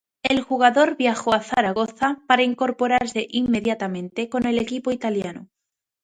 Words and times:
El 0.23 0.41
jugador 0.41 0.97
viajó 0.97 1.31
a 1.31 1.41
Zaragoza 1.41 2.23
para 2.27 2.41
incorporarse 2.41 3.27
inmediatamente 3.29 4.29
con 4.29 4.47
el 4.47 4.57
equipo 4.57 4.91
italiano. 4.91 5.47